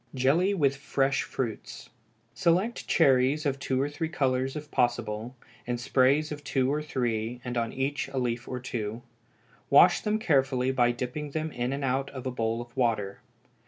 [0.15, 1.91] Jelly with Fresh Fruits.
[2.33, 5.35] Select cherries of two or three colors if possible,
[5.67, 9.03] in sprays of two or three, and on each a leaf or two;
[9.69, 13.19] wash them carefully by dipping them in and out of a bowl of water.